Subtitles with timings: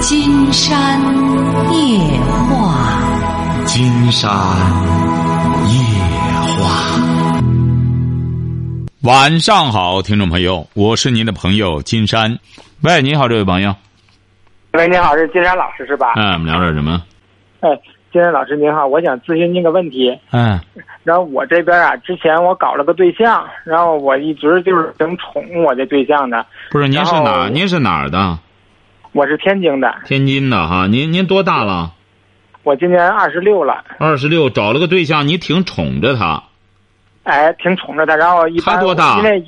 [0.00, 1.00] 金山
[1.72, 1.98] 夜
[2.48, 4.30] 话，金山
[5.66, 5.74] 夜
[6.56, 7.00] 话。
[9.02, 12.38] 晚上好，听众朋友，我是您的朋友金山。
[12.82, 13.74] 喂，你好，这位朋友。
[14.72, 16.12] 喂，你好，是金山老师是吧？
[16.16, 17.02] 嗯，我们聊点什么？
[17.60, 17.68] 哎，
[18.12, 20.16] 金山老师您好，我想咨询您个问题。
[20.30, 20.60] 嗯
[21.02, 26.44] 然后我这边啊，之前我搞了个对象，然后我一直就是挺宠我这对象的。
[26.70, 27.48] 不是，您是哪儿？
[27.48, 28.38] 您是哪儿的？
[29.12, 30.86] 我是天津的，天津的哈。
[30.86, 31.92] 您您多大了？
[32.62, 36.42] 我今年二十六了，二十六，找了个对象，你挺宠着他。
[37.22, 38.14] 哎，挺宠着他。
[38.16, 39.42] 然后一般他多大因为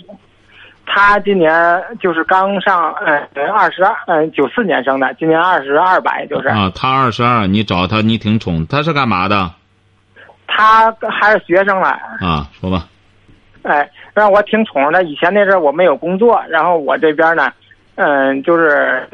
[0.87, 1.53] 他今年
[2.01, 6.49] 就是刚上，嗯，二十二，嗯，九四年生的，今年二十二百就是。
[6.49, 9.53] 啊，他二十二，你找他，你挺宠，他是干嘛的？
[10.47, 11.89] 他还是学生了，
[12.21, 12.89] 啊，说吧。
[13.63, 15.03] 哎，让我挺宠着他。
[15.03, 17.53] 以前那阵儿我没有工作，然后我这边呢，
[17.97, 19.07] 嗯，就是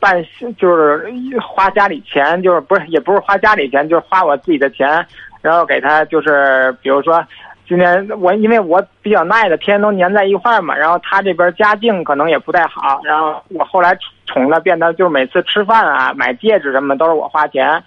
[0.00, 0.24] 办，
[0.56, 5.04] 就是花家里钱，就是不是也不是花家里钱，就是花我自己的钱，
[5.40, 7.24] 然后给他就是比如说。
[7.68, 17.82] 今年我因为我比较耐的，天天都粘在一块儿嘛，然后他这边家境可能也不太好，然后我后来宠了，变得就是每次吃饭啊、买戒指什么都是我花钱，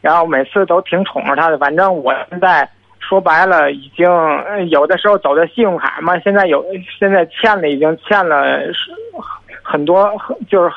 [0.00, 1.56] 然后每次都挺宠着他的。
[1.58, 4.08] 反正我现在说白了，已经
[4.70, 6.64] 有的时候走的信用卡嘛，现在有
[6.98, 8.90] 现在欠了，已经欠了是
[9.70, 10.10] 很多，
[10.48, 10.70] 就是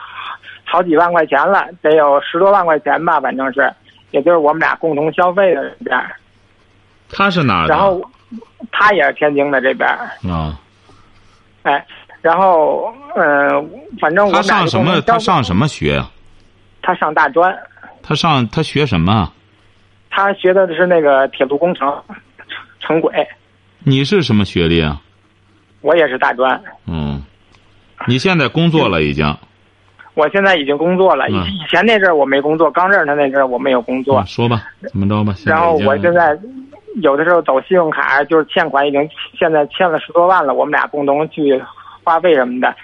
[0.63, 3.71] 好几万块钱了，得有十多万块钱吧，反正是，
[4.11, 5.99] 也就是我们俩共同消费的这边。
[7.09, 7.73] 他是哪儿的？
[7.73, 8.01] 然后
[8.71, 9.89] 他也是天津的这边，
[10.31, 10.59] 啊，
[11.63, 11.85] 哎，
[12.21, 13.65] 然后嗯、呃
[13.99, 15.01] 反正我他上什么？
[15.01, 16.11] 他上什么学啊？
[16.81, 17.55] 他上大专，
[18.01, 19.33] 他上他学什么啊？
[20.09, 21.91] 他学的是那个铁路工程，
[22.79, 23.27] 城轨。
[23.79, 25.01] 你是什么学历啊？
[25.81, 27.21] 我也是大专，嗯，
[28.07, 29.25] 你现在工作了已经？
[30.15, 31.27] 我现在已经工作了。
[31.29, 35.33] 以嗯以前那阵儿我没工作，刚认识他那阵儿我没有工作啊，说吧，怎么着吧？
[35.45, 36.37] 然后我现在
[37.01, 41.59] 有的时候走信用卡，就是欠款已经现在欠了十多万了，我们俩共同去
[42.03, 42.75] 花费什么的，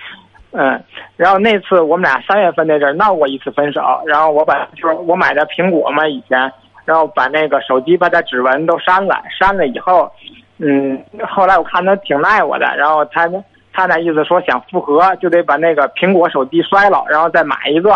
[0.54, 0.82] 嗯，
[1.18, 6.52] 然后那次我们俩三月份那阵儿闹过一次分手，然后我把就是我买的苹果嘛以前，
[6.86, 10.12] 然后把那个手机把他指纹都删了，删了以后，
[10.58, 13.30] 嗯，后来我看他挺赖我的，然后他
[13.80, 17.92] 他那意思说想复合就得把那个苹果手机摔了，然后再买一个。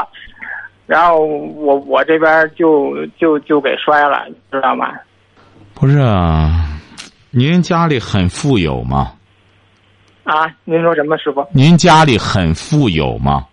[0.85, 4.93] 然后我我这边就就就给摔了，你知道吗？
[5.73, 6.79] 不是啊？
[7.31, 9.11] 您家里很富有吗？
[10.23, 11.45] 啊，您说什么师傅？
[11.51, 13.45] 您家里很富有吗？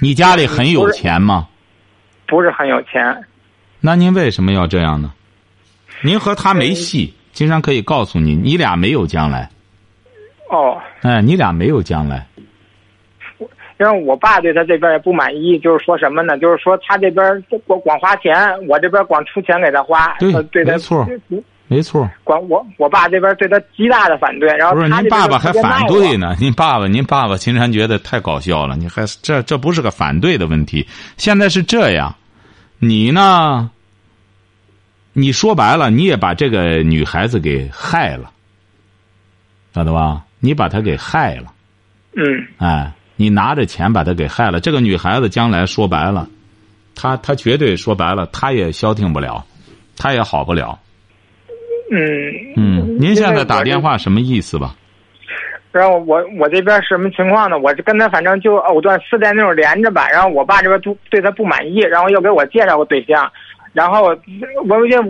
[0.00, 1.46] 你家里很有钱吗？
[2.26, 3.24] 不是很有钱，
[3.80, 5.12] 那您为什么要这样呢？
[6.02, 9.50] 您和他没戏，金山可以告诉你，你俩没有将来。
[10.50, 12.26] 哦，哎，你俩没有将来。
[13.78, 16.36] 因为我爸对他这边也不满意，就是说什么呢？
[16.36, 17.24] 就是说他这边
[17.66, 18.34] 光光花钱，
[18.68, 21.06] 我这边光出钱给他花，对呃对他没错
[21.66, 26.36] 没错，管我我爸这边对他极大的反对，然后不是您爸爸还反对呢？
[26.38, 28.76] 您爸爸，您爸爸，秦山觉得太搞笑了。
[28.76, 32.14] 你还这这不是个反对的问题，现在是这样，
[32.80, 33.70] 你呢？
[35.12, 38.30] 你说白了，你也把这个女孩子给害了，
[39.72, 40.22] 晓得吧？
[40.40, 41.52] 你把她给害了，
[42.16, 42.24] 嗯
[42.58, 44.58] 哎，你拿着钱把她给害了。
[44.58, 46.28] 这个女孩子将来说白了，
[46.94, 49.44] 她她绝对说白了，她也消停不了，
[49.96, 50.78] 她也好不了。
[51.92, 51.98] 嗯
[52.56, 54.74] 嗯，您现在打电话什么意思吧？
[55.72, 57.56] 然后我我这边什么情况呢？
[57.56, 60.08] 我是跟他反正就藕断丝连那种连着吧。
[60.10, 63.30] 然后我爸这边都对他不满意，然后又给我介绍个对象，
[63.72, 64.18] 然后我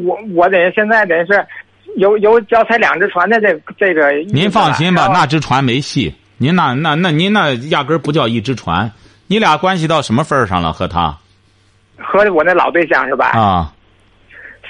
[0.05, 1.47] 我我得现在得是
[1.97, 4.13] 有有脚踩两只船的这这个。
[4.33, 6.15] 您放心吧，那只船没戏。
[6.39, 8.91] 您那那那您那压根儿不叫一只船，
[9.27, 10.73] 你俩关系到什么份儿上了？
[10.73, 11.17] 和他
[11.99, 13.27] 和我那老对象是吧？
[13.31, 13.73] 啊，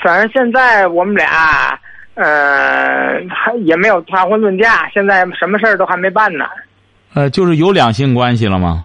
[0.02, 1.78] 反正现在我们俩，
[2.14, 6.44] 呃，还也没有谈婚论嫁，现在什么事儿都还没办呢。
[7.14, 8.84] 呃，就是有两性关系了吗？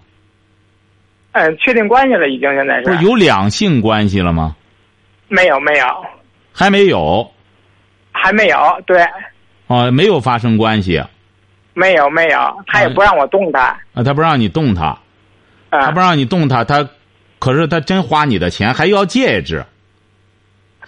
[1.32, 4.54] 嗯、确定关系了，已经现在是不是有两性关系了吗？
[5.28, 5.86] 没有没有
[6.52, 7.28] 还没有
[8.22, 9.06] 还没有，对，
[9.66, 11.08] 哦，没有发生关系啊，
[11.74, 14.98] 没有没有，他也不让我动他，啊他不让你动他，
[15.70, 16.88] 他啊不让你动他，他
[17.38, 19.64] 可是他真花你的钱，还要戒指。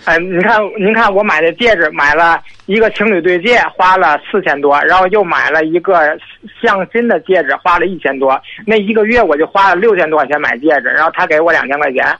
[0.04, 6.16] 嗯、您看您看我买的戒指，买了一个情侣对戒，花了四千多，然后又买了一个
[6.62, 12.16] 镶金的戒指，花了一千多，那一个月我就花了六千多块钱买戒指，然后他给我两千块钱，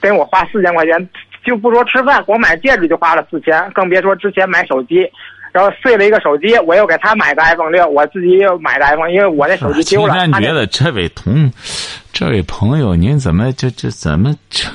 [0.00, 1.08] 跟我花四千块钱，
[1.44, 5.10] 就不说吃饭，光买戒指就花了四千，更别说之前买手机。
[5.52, 10.12] 然后碎了一个手机，我又给他买个 iPhone 六，我自己又买个 iPhone，因为我的手机丢了。
[10.14, 11.52] 金山觉得这位同，
[12.12, 14.68] 这位朋友，您怎么这这怎么这？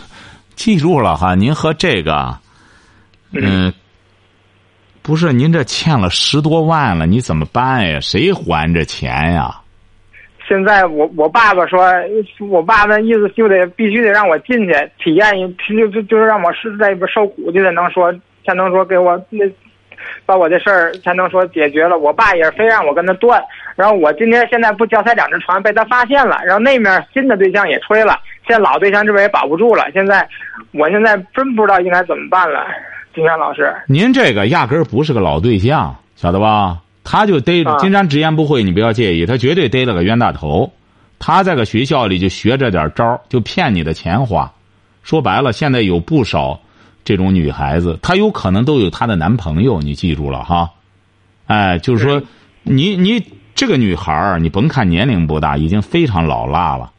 [0.55, 2.37] 记住了哈，您和这个，
[3.31, 3.73] 嗯，
[5.01, 7.97] 不是您这欠了十多万了，你怎么办呀？
[8.01, 9.55] 谁还这钱呀？
[10.47, 11.91] 现在我我爸爸说，
[12.49, 18.13] 我爸那意思就得必须得让我进去体验一，就就就是让我是在里边受苦，就得能说
[18.45, 19.39] 才能说给我那
[20.25, 21.97] 把我这事儿才能说解决了。
[21.97, 23.43] 我爸也非让我跟他断，
[23.75, 29.89] 然后我今天现在不脚踩两只船被他发现了，然后那面新的对象也吹了，现在老对象这边也保不住了。
[29.93, 30.27] 现在
[30.73, 32.67] 我现在真不知道应该怎么办了，
[33.15, 33.73] 金山老师。
[33.87, 36.77] 您这个压根儿不是个老对象，晓得吧？
[37.05, 40.73] 他就逮着金山直言不讳，你不要介意，他绝对逮了个冤大头。
[41.17, 44.51] 他在个学校里就学着点招就骗你的钱花。
[45.01, 46.59] 说白了，现在有不少
[47.05, 50.71] 这种女孩子，她有可能都有她的男朋友，你记住了哈。
[51.45, 52.21] 哎，就是说，
[52.63, 53.23] 你你
[53.53, 56.91] 这个女孩儿，你甭看年龄不大，已经非常老辣了，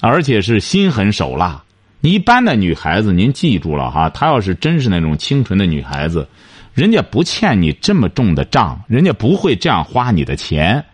[0.00, 1.64] 而且是心狠手辣。
[2.00, 6.28] 你一般的女孩子，您记住了哈，她要是真是那种清纯的女孩子。
[6.74, 10.84] 人家不欠你这么重的账，人家不会这样花你的钱，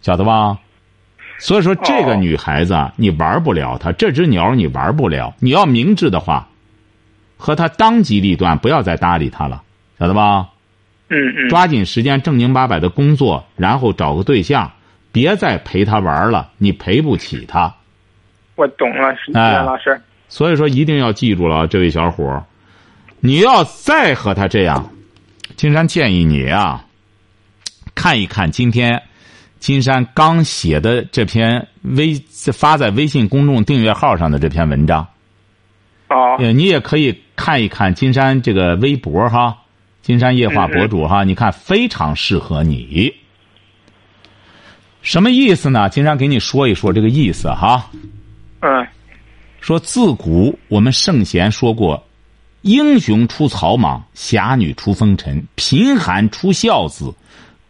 [0.00, 0.58] 晓得吧？
[1.38, 5.34] 所以说，这个女孩子你玩不了她，这只鸟你玩不了。
[5.38, 6.48] 你要明智的话，
[7.36, 9.62] 和她当机立断，不要再搭理她了，
[9.98, 10.48] 晓得吧？
[11.10, 11.48] 嗯嗯。
[11.48, 14.72] 抓紧时间正经八百的工作，然后找个对象，
[15.12, 17.72] 别再陪她玩了，你赔不起她。
[18.56, 20.00] 我懂了，哎，老师。
[20.28, 22.44] 所以说，一定要记住了，这位小伙
[23.20, 24.90] 你要再和他这样。
[25.58, 26.84] 金山建议你啊，
[27.92, 29.02] 看一看今天
[29.58, 32.14] 金山刚写的这篇微
[32.52, 35.04] 发在微信公众订阅号上的这篇文章。
[36.10, 36.36] 哦。
[36.38, 39.58] 你也可以看一看金山这个微博哈，
[40.00, 43.12] 金山夜话博主哈，你看非常适合你。
[45.02, 45.88] 什么意思呢？
[45.88, 47.90] 金山给你说一说这个意思哈。
[48.60, 48.86] 嗯。
[49.60, 52.07] 说自古我们圣贤说过。
[52.62, 57.14] 英雄出草莽，侠女出风尘，贫寒出孝子，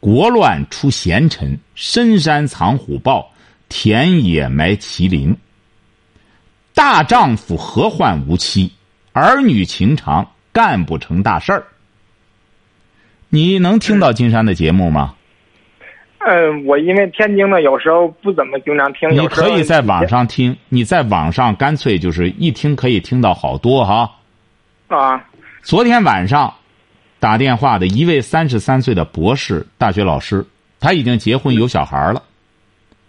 [0.00, 3.30] 国乱出贤臣，深山藏虎豹，
[3.68, 5.36] 田野埋麒麟。
[6.74, 8.72] 大丈夫何患无妻？
[9.12, 11.64] 儿女情长，干不成大事儿。
[13.28, 15.14] 你能听到金山的节目吗？
[16.20, 19.10] 嗯，我因为天津的有时候不怎么经常听。
[19.10, 24.10] 你可以在网上听，你在网上干脆就是一听可以听到好多哈。
[24.88, 25.22] 啊！
[25.62, 26.54] 昨天晚上
[27.20, 30.46] 打电话的一位三十三岁的博士大学老师，
[30.80, 32.22] 他已经结婚有小孩了。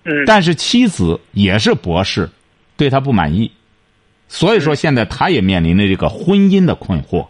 [0.04, 0.26] 嗯。
[0.26, 2.30] 但是妻子也是博士，
[2.76, 3.52] 对他不满意，
[4.28, 7.28] 所以说现在他也面临着这个婚姻的困惑。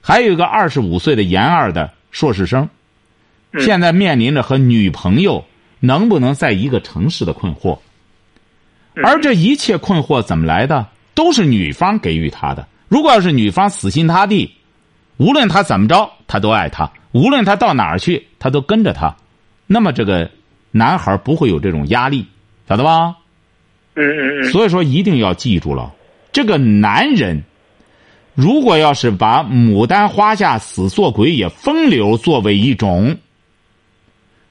[0.00, 2.68] 还有一个二十五岁的研二的硕士生，
[3.58, 5.44] 现在面临着和女朋友
[5.80, 7.78] 能不能在一个城市的困惑。
[9.02, 10.88] 而这一切困惑怎么来的？
[11.14, 12.66] 都是女方给予他的。
[12.92, 14.52] 如果要是女方死心塌地，
[15.16, 19.16] 无论他怎么着，他都爱他；无论他到哪儿去，他都跟着他。
[19.66, 20.30] 那么这个
[20.72, 22.26] 男孩不会有这种压力，
[22.68, 23.16] 晓得吧？
[23.94, 24.52] 嗯嗯嗯。
[24.52, 25.90] 所以说一定要记住了，
[26.32, 27.42] 这个男人，
[28.34, 33.16] 如果要是把牡丹花下死做鬼也风流作为一种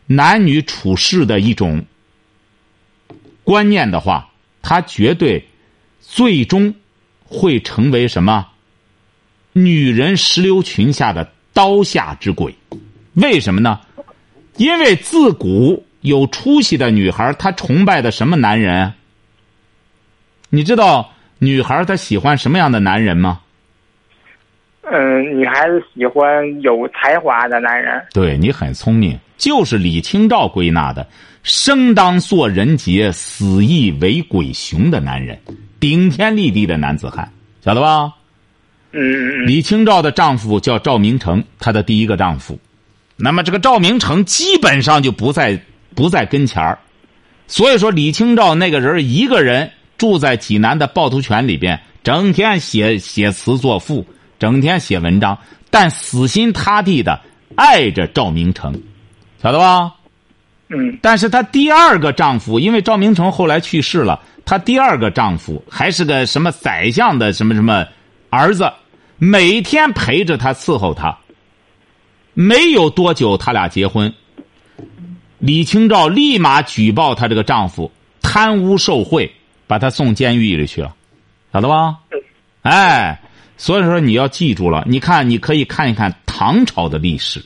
[0.07, 1.85] 男女处事的一种
[3.43, 4.31] 观念的话，
[4.63, 5.45] 他绝对
[5.99, 6.73] 最终。
[7.31, 8.45] 会成为什么？
[9.53, 12.53] 女人石榴裙下的刀下之鬼？
[13.13, 13.79] 为什么呢？
[14.57, 18.93] 因为自古有出息的女孩，她崇拜的什么男人？
[20.49, 23.39] 你知道女孩她喜欢什么样的男人吗？
[24.83, 28.03] 嗯，女孩子喜欢有才华的男人。
[28.13, 31.07] 对你很聪明，就是李清照归纳的
[31.43, 35.39] “生当作人杰，死亦为鬼雄”的男人。
[35.81, 37.29] 顶天立地的男子汉，
[37.65, 38.13] 晓得吧？
[38.91, 39.47] 嗯。
[39.47, 42.57] 李清照的丈夫叫赵明诚，她的第一个丈夫。
[43.17, 45.59] 那么这个赵明诚基本上就不在
[45.95, 46.77] 不在跟前儿，
[47.47, 54.05] 所以说李清照那个人一个人住在济南的趵突泉里边，整天写写词作赋，
[54.37, 55.37] 整天写文章，
[55.71, 57.19] 但死心塌地的
[57.55, 58.79] 爱着赵明诚，
[59.41, 59.95] 晓得吧？
[60.69, 60.99] 嗯。
[61.01, 64.19] 但是她第二个丈夫，因为赵明诚后来去世了。
[64.45, 67.85] 她第二个丈夫还是个什么宰相的什么什么
[68.29, 68.71] 儿子，
[69.17, 71.17] 每天陪着她伺候她。
[72.33, 74.13] 没有多久，他俩结婚。
[75.39, 79.29] 李清照立马举报她这个丈夫贪污受贿，
[79.67, 80.95] 把他送监狱里去了，
[81.51, 81.97] 晓得吧？
[82.61, 83.19] 哎，
[83.57, 84.83] 所以说你要记住了。
[84.87, 87.43] 你看，你可以看一看唐朝的历史，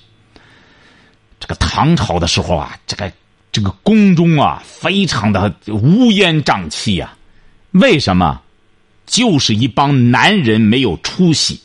[1.39, 3.11] 这个唐朝的时候啊，这个
[3.55, 7.15] 这个宫中啊，非常的乌烟瘴气呀。
[7.71, 8.41] 为什么？
[9.05, 11.61] 就是一帮男人没有出息，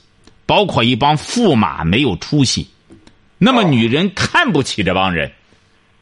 [0.46, 2.70] 包括一帮驸马没有出息。
[3.38, 5.32] 那么女人看不起这帮人，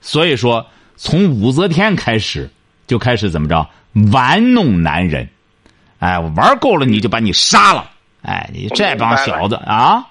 [0.02, 0.66] 所以说
[0.98, 2.50] 从武则天开始
[2.86, 3.66] 就开始怎么着
[4.12, 5.26] 玩弄男人，
[6.00, 7.90] 哎，玩够了你就把你杀了，
[8.20, 10.06] 哎，你这帮小子啊！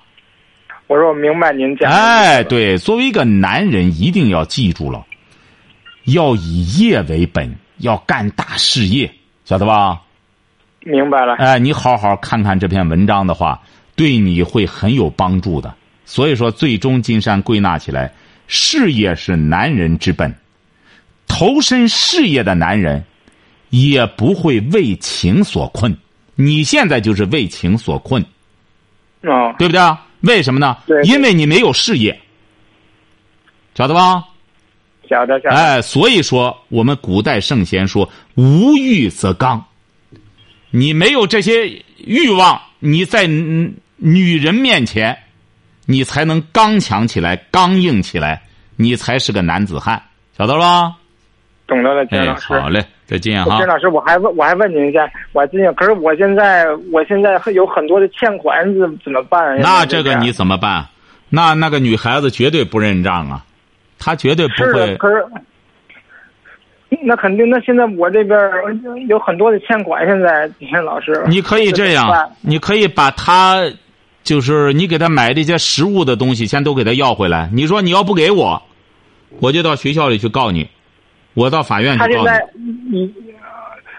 [0.88, 1.92] 我说我明白您讲。
[1.92, 5.06] 哎，对，作为一个男人，一定要记住了，
[6.08, 10.02] 要以业为本，要干大事业，晓得吧？
[10.82, 11.36] 明白了。
[11.36, 13.62] 哎，你好好看看这篇文章的话，
[13.96, 15.74] 对你会很有帮助的。
[16.06, 18.14] 所以说，最终金山归纳起来，
[18.48, 20.34] 事业是男人之本，
[21.28, 23.04] 投身事业的男人，
[23.70, 25.98] 也不会为情所困。
[26.36, 28.24] 你现在就是为情所困，
[29.24, 29.82] 哦，对不对？
[30.22, 30.78] 为什么呢？
[30.88, 32.18] 对因为你没有事业，
[33.76, 34.24] 晓得吧？
[35.08, 35.56] 晓得晓得。
[35.56, 39.64] 哎，所以说我们古代圣贤说“无欲则刚”，
[40.72, 45.18] 你没有这些欲望，你在嗯女人面前，
[45.86, 48.42] 你才能刚强起来、刚硬起来，
[48.76, 50.02] 你才是个男子汉，
[50.38, 50.96] 晓得了吧？
[51.66, 52.54] 懂得了，金哎，老师。
[52.54, 53.68] 好嘞，再见哈金。
[53.68, 59.60] 老师，我还问，我还问您一下，我最近可是我现在，我现在有很多的欠款，怎怎么办？
[59.60, 60.88] 那这个你怎么办？
[61.30, 63.44] 那那个女孩子绝对不认账啊，
[64.00, 64.96] 她绝对不会。
[64.98, 65.26] 可是
[67.04, 68.40] 那肯定，那现在我这边
[69.08, 73.62] 有很多的欠款，现在金老师，你可以这样，你可以把他，
[74.24, 77.50] 就是你给他买这些实物的东西，先都给他要回来。
[77.54, 78.62] 你说你要不给我，
[79.40, 80.70] 我就到学校里去告你，
[81.34, 82.48] 我到法院去告他现在
[82.90, 83.14] 你。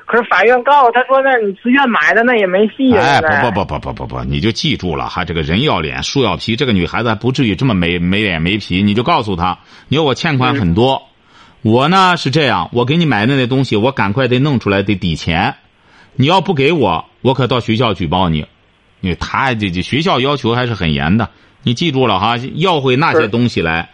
[0.08, 3.04] 你，可是法院告他说，那你自愿买的那也没戏啊。
[3.04, 6.56] 哎，不不不不不不不，你就记住了哈，这个人要脸，树要皮。
[6.56, 11.02] 这个女孩子还不至于这么没没脸没皮，你就告诉她，你说我欠款很多，
[11.62, 15.54] 我呢是这样，我给你买的那东西，我赶快得弄出来得抵钱，
[16.14, 18.46] 你要不给我，我可到学校举报你，
[19.00, 21.28] 因为他这这学校要求还是很严的，
[21.62, 23.90] 你记住了哈，要回那些东西来，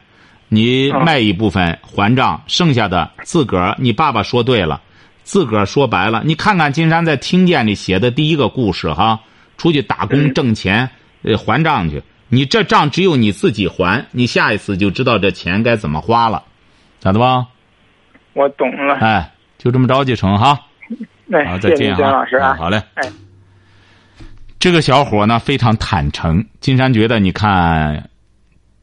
[0.49, 4.81] 你嗯卖一部分还账，剩下的自个儿，你爸爸说对了。
[5.25, 9.19] 自个儿说白了，你看看金山在听见里写的第一个故事哈，
[9.57, 10.89] 出去打工嗯挣钱，
[11.23, 12.03] 呃，还账去。
[12.29, 16.43] 你这账只有你自己还，你下一次就知道这钱该怎么花了，
[17.01, 17.47] 咋的吧？
[18.35, 18.95] 我懂了。
[18.97, 20.61] 哎，就这么着就成哈。
[21.33, 22.11] 哎，再见哈。
[22.11, 22.55] 老师啊。
[22.59, 22.83] 好嘞。
[22.95, 23.09] 哎，
[24.59, 26.45] 这个小伙呢非常坦诚。
[26.61, 28.11] 金山觉得，你看，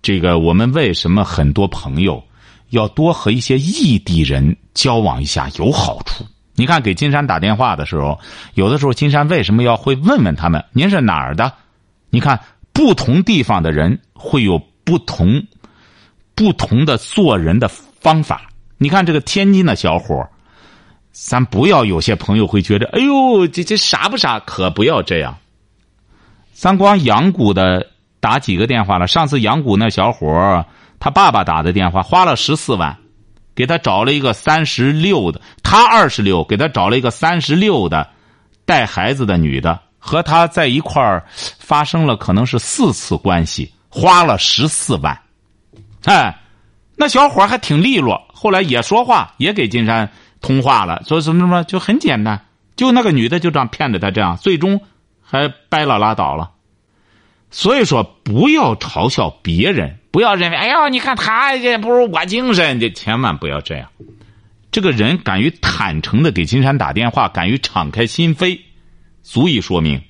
[0.01, 2.23] 这个我们为什么很多朋友
[2.69, 6.25] 要多和一些异地人交往一下有好处？
[6.55, 8.19] 你看，给金山打电话的时候，
[8.53, 11.51] 有的时候金山为什么要会问问他们您是哪儿的？
[12.09, 12.39] 你看，
[12.73, 15.41] 不同地方的人会有不同
[16.35, 18.49] 不同的做人的方法。
[18.77, 20.29] 你看这个天津的小伙儿
[21.11, 24.39] 咱不要有些朋友会觉得，哎呦，这这傻不傻？
[24.39, 25.37] 可不要这样。
[26.53, 27.87] 咱光阳谷的
[28.19, 29.07] 打几个电话了？
[29.07, 30.65] 上次阳谷那小伙儿
[30.99, 32.97] 他爸爸打的电话，花了十四万，
[33.61, 38.09] 给他找了一个三十六的，他二十六，给他找了一个三十六的
[38.65, 41.23] 带孩子的女的，和他在一块儿
[41.59, 45.15] 发生了可能是四次关系，花了十四万。
[46.05, 46.35] 哎，
[46.95, 52.43] 那小伙儿还挺利落，后来也说话，也给金山通话了，说什么什么，就很简单，
[52.75, 54.81] 就那个女的就这样骗着他，这样最终
[55.21, 56.49] 还掰了拉倒了。
[57.51, 63.89] 所以说，不要嘲笑别人，不要认为，哎呀，你看他这不如我精神，这千万不要这样。
[64.71, 68.59] 这个人敢于坦诚的给金山打电话，敢于敞开心扉，
[69.23, 70.01] 足以说明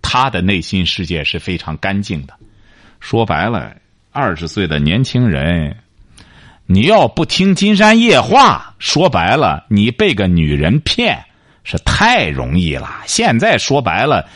[0.00, 2.34] 他的内心世界是非常干净的。
[3.00, 3.76] 说白了，
[4.10, 5.76] 二十岁的年轻人，
[6.66, 11.24] 你要不听金山夜话，说白了，你被个女人骗
[11.64, 13.02] 是太容易了。
[13.06, 14.28] 现在说白了，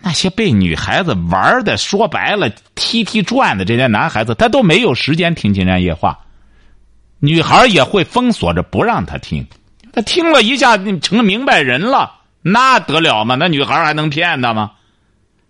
[0.00, 6.18] 那些被女孩子玩的，说白了踢踢转的这些男孩子，他都没有时间听金山夜话。
[7.18, 9.46] 女孩也会封锁着不让他听，
[9.92, 12.12] 他听了一下成明白人了，
[12.42, 13.34] 那得了吗？
[13.34, 14.72] 那女孩还能骗他吗？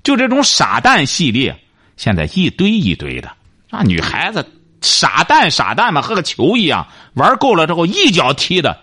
[0.03, 1.59] 就这种傻蛋系列，
[1.97, 3.31] 现在一堆一堆的，
[3.69, 4.49] 那女孩子
[4.81, 8.79] 傻蛋傻蛋嘛，和个球一样，玩够了之后一脚踢的，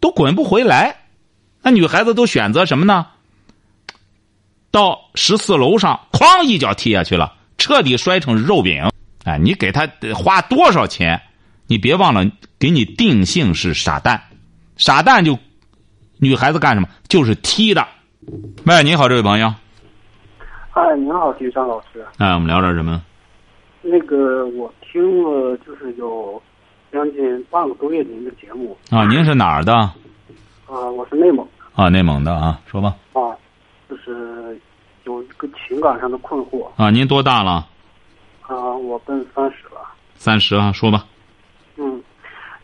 [0.00, 0.96] 都滚不回来。
[1.60, 3.06] 那女孩子都选择什么呢？
[4.70, 8.88] 到十四楼上，哐一脚踢下去了，彻底摔成肉饼。
[9.24, 11.20] 哎，你给他花多少钱？
[11.66, 12.24] 你别忘了，
[12.58, 14.22] 给你定性是傻蛋，
[14.76, 15.38] 傻蛋就
[16.18, 16.88] 女孩子干什么？
[17.08, 17.86] 就是踢的。
[18.64, 19.52] 喂，你好，这位朋友。
[20.70, 22.06] 嗨，您好，金山老师。
[22.18, 23.02] 哎，我们聊点什么？
[23.82, 26.40] 那个我听了就是有
[26.92, 29.74] 将近半个多月您的节目啊，您是哪儿的？
[29.74, 32.94] 啊、我是内蒙啊，内蒙的啊，说吧。
[33.12, 33.20] 啊，
[33.88, 34.58] 就是
[35.04, 37.66] 有一个情感上的困惑啊，您多大了？
[38.42, 39.80] 啊，我奔三十了，
[40.14, 41.06] 三十啊，说吧。
[41.76, 42.02] 嗯，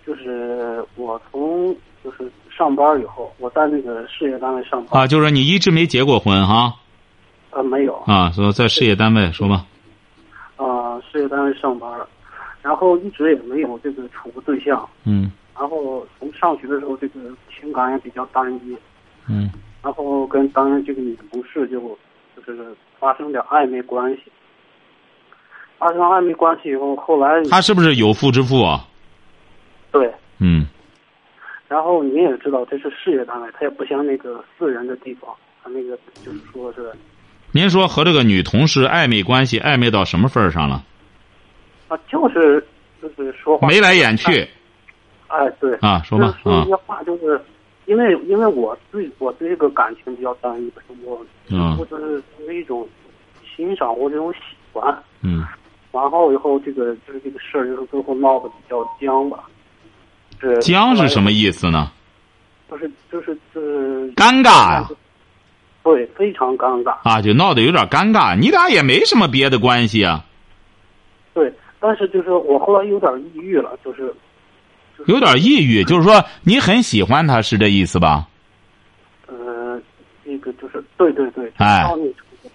[0.07, 6.75] 就是我从就是上班以后，我在那个事业单位上班啊，就是你一直没结过婚哈？
[7.51, 9.65] 啊没有啊，说在事业单位说吧。
[10.57, 11.91] 啊，事业单位上班，
[12.63, 18.77] 然后一直也没有这个处过对象，嗯然后从上学的时候这个情感也比较单一，
[19.29, 19.49] 嗯
[19.85, 21.79] 然后跟当时这个女同事就
[22.35, 24.23] 就是发生点暧昧关系，
[25.79, 28.89] 发生暧昧关系以后，后来他是不是有妇之夫啊？
[29.93, 30.67] 对，嗯。
[31.69, 35.31] 然后您也知道这是事业单位，他也不像那个私人的地方，
[35.63, 36.91] 他那个就是说是
[37.53, 40.83] 您说和这个女同事暧昧关系暧昧到什么份儿上了？
[41.89, 42.65] 啊，就是
[43.03, 44.49] 就是说话眉来眼去。
[45.29, 45.75] 哎，对。
[45.83, 47.39] 啊，说吧啊说一些话，就是
[47.87, 50.73] 因为因为我对我对这个感情比较单一，
[51.05, 52.89] 我嗯我就是是一种
[53.57, 54.39] 欣赏或者一种喜
[54.73, 55.45] 欢，嗯
[55.93, 59.45] 然后以后这个就是这个事儿，就是最后闹得比较僵吧。
[60.41, 61.31] 是僵是什么？
[61.31, 61.91] 意思呢？
[62.71, 64.89] 就是就是就是尴尬呀、
[65.85, 66.97] 对，非常尴尬。
[67.09, 68.37] 啊，就闹得有点尴尬。
[68.37, 70.25] 你俩也没什么别的关系啊，
[71.33, 74.13] 对，但是就是我后来有点抑郁了，就是
[75.07, 78.27] 有点抑郁，就是说你很喜欢他，是这意思吧？
[79.27, 79.81] 呃，
[80.25, 81.85] 那个就是对对对，哎。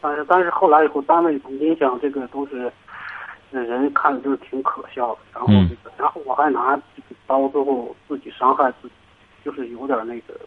[0.01, 2.72] 但是但是后来以后单位您想这个都是，
[3.50, 5.67] 那人看着就是挺可笑的，然后嗯。
[5.67, 8.93] 这个、然后我还拿这个刀最后自己伤害自己，
[9.43, 10.39] 就是有点那个，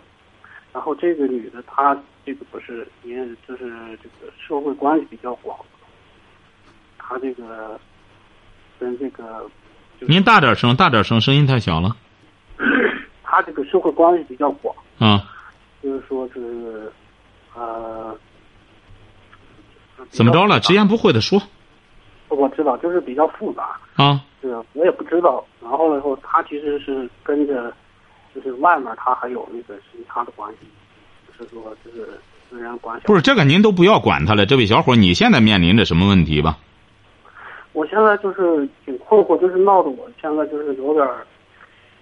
[0.73, 3.69] 然后这个女的她这个不是也就是
[4.03, 5.59] 这个社会关系比较广，
[6.97, 7.79] 她这个
[8.79, 9.51] 跟这个就是
[10.09, 11.97] 您大点声，大点声，声音太小了。
[13.23, 14.75] 他这个社会关系比较广。
[14.99, 15.25] 啊，
[15.83, 16.93] 就是说是，
[17.55, 18.17] 呃，
[20.11, 20.61] 怎么着了？
[20.61, 21.43] 直言不讳的说
[22.29, 24.21] 我知道，就是比较复杂，啊。
[24.41, 25.45] 是我也不知道。
[25.63, 27.73] 然后了以后，他其实是跟着，
[28.35, 30.67] 就是外面他还有那个其他的关系，
[31.29, 32.19] 就是说就是
[32.51, 33.07] 私人关系。
[33.07, 34.45] 不是这个，您都不要管他了。
[34.47, 36.59] 这位小伙，你现在面临着什么问题吧？
[37.73, 41.27] 我现在就是挺困惑，就是闹得我现在就是有点儿，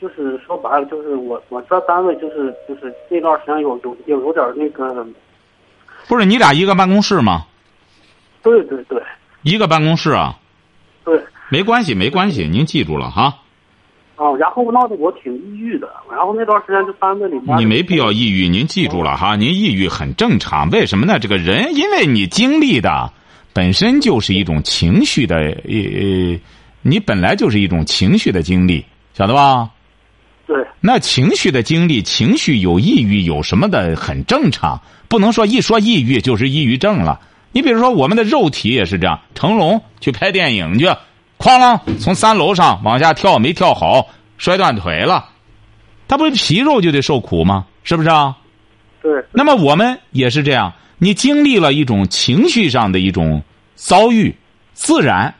[0.00, 5.06] 就是说白了，就是我我在单位就是就是那段时间有有有有点儿那个，
[6.08, 7.46] 不是你俩一个办公室吗？
[8.42, 9.02] 对对对
[9.42, 10.34] 一个办公室啊，
[11.04, 11.22] 对。
[11.50, 13.34] 没关系，没关系，您记住了哈。
[14.16, 20.68] 啊，然后闹得我挺抑郁的，然后那段时间就单位里面你没必要抑郁，您记住了哈，您抑郁很正常。
[20.70, 21.18] 为什么呢？
[21.18, 23.12] 这个人，因为你经历的
[23.52, 26.40] 本身就是一种情绪的，呃，
[26.82, 29.68] 你本来就是一种情绪的经历，晓得吧？
[30.46, 37.20] 对那情绪的经历，情绪有抑郁有什么的，很正常，不能说一说抑郁就是抑郁症了。
[37.52, 40.86] 你比如说，我们的肉体也是这样，成龙去拍电影去，
[41.38, 44.08] 哐啷从三楼上往下跳，没跳好，
[44.38, 45.28] 摔断腿了，
[46.08, 47.66] 他不是皮肉就得受苦吗？
[47.82, 48.36] 是不是啊？
[49.02, 53.42] 对那么我们也是这样，你经历了一种情绪上的一种
[53.74, 54.34] 遭遇，
[54.74, 55.34] 自然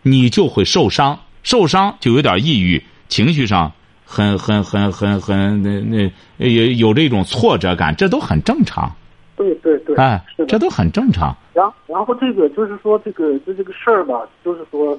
[0.00, 3.70] 你就会受伤，受伤就有点抑郁，情绪上
[4.06, 8.90] 很很很很很那那有有这种挫折感，这都很正常，
[9.36, 11.36] 对对对，哎这都很正常。
[11.52, 14.98] 然后然后这个就是说这个就这个事儿吧，就是说，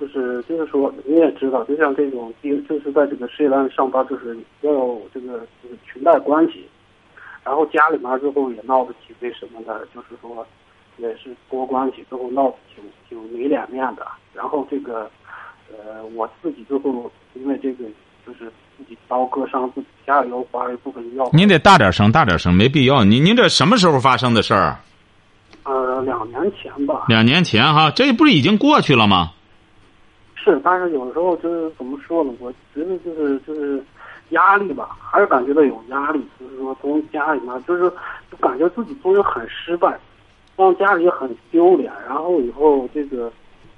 [0.00, 6.64] 就是就是说你也知道，就像这种就是在这个事业单位上班，就是要有这个就是裙带关系，
[7.44, 10.46] 然后家里面最后也闹得挺那什么的，就是说
[10.96, 14.06] 也是多关系，最后闹得挺挺没脸面的。
[14.32, 15.10] 然后这个
[15.70, 17.84] 呃我自己最后因为这个
[18.26, 23.04] 就是自己刀割伤自己，家里又花了一部分药，您得大点声，大点声，没必要。
[23.04, 24.78] 您您这什么时候发生的事儿？
[25.64, 29.32] 呃两年前吧，两年前哈，这不是已经过去了吗？
[30.34, 32.32] 是，但是有时候就是怎么说呢？
[32.40, 33.80] 我觉得就是就是
[34.32, 36.22] 压力吧，还是感觉到有压力。
[36.38, 37.90] 就是说从家里面，就是
[38.30, 39.98] 就感觉自己做人很失败，
[40.56, 41.90] 让家里很丢脸。
[42.06, 43.32] 然后以后这个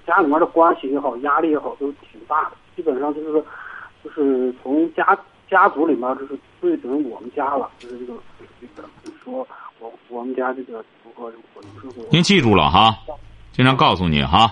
[0.06, 2.52] 家里面的关系也好，压力也好，都挺大的。
[2.74, 3.44] 基本上就是说，
[4.02, 5.16] 就是从家
[5.48, 8.18] 家族里面，就是对准我们家了，就是这个
[8.60, 9.46] 这个，就是说
[9.78, 11.62] 我我们家这个如何如何，
[12.10, 12.96] 您记住了哈，
[13.52, 14.50] 经常告诉你哈，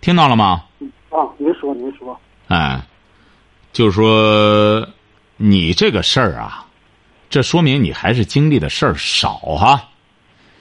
[0.00, 0.64] 听到了吗？
[1.10, 2.80] 啊，您说您说，哎，
[3.76, 4.88] 就是说，
[5.36, 6.64] 你这个事儿啊，
[7.28, 9.90] 这说明你还是经历的事儿少哈。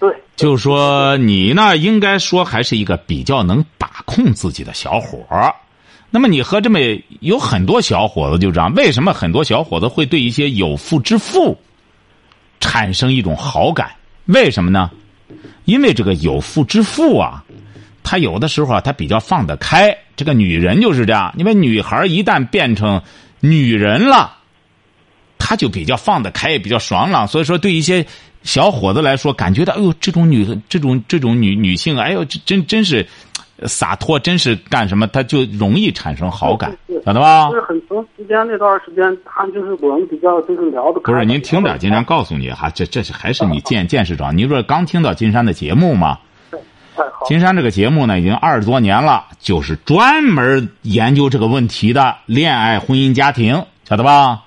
[0.02, 5.56] 对就是说你呢，应该说还是一个比较能把控自己的小伙儿。
[6.10, 6.78] 那么你和这么
[7.22, 11.58] 有很多小伙子就这样，为什么很多小伙子会对一些有妇之夫
[12.60, 13.96] 产生一种好感？
[14.26, 14.92] 为什么呢？
[15.64, 17.45] 因为这个有妇之夫啊，
[18.06, 19.94] 他有的时候啊，他比较放得开。
[20.16, 23.02] 这个女人就是这样，因为女孩一旦变成
[23.42, 24.38] 女人了，
[25.38, 27.28] 她就比较放得开，也比较爽朗。
[27.28, 28.06] 所以说，对一些
[28.44, 33.06] 小伙子来说，感觉到哎呦，这种女这种这种女女性，哎呦，真真是
[33.64, 37.50] 洒脱，真是干什么，他就容易产生好感，晓得吧？
[37.50, 41.02] 就是很长时间那段时间，他就是我们比较就是聊的。
[41.02, 44.36] 不是您听点，金山告诉你哈，这这是还是你见见识长。
[44.38, 46.20] 你说刚听到金山的节目吗？
[47.28, 54.44] 金山这个节目呢，已经二十多年了，就是专门研究这个问题的恋爱、婚姻、家庭，晓得吧？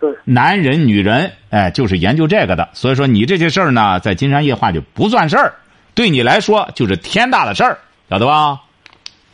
[0.00, 2.68] 对，男人、女人，哎，就是研究这个的。
[2.72, 5.54] 所以说，你这些事儿呢，在金山夜话就不算事儿，
[5.94, 7.78] 对你来说就是天大的事儿，
[8.10, 8.60] 晓得吧？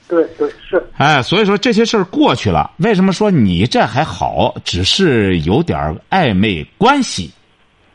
[0.06, 0.84] 对对是。
[0.96, 4.54] 哎，所以说这些事儿过去了，为什么说你这还好？
[4.64, 7.32] 只是有点暧昧关系，